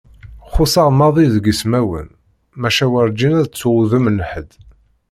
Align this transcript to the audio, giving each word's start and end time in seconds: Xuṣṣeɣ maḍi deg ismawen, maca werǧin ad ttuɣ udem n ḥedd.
Xuṣṣeɣ 0.53 0.89
maḍi 0.97 1.25
deg 1.33 1.45
ismawen, 1.53 2.09
maca 2.61 2.85
werǧin 2.91 3.33
ad 3.41 3.47
ttuɣ 3.49 3.75
udem 3.81 4.07
n 4.09 4.19
ḥedd. 4.29 4.51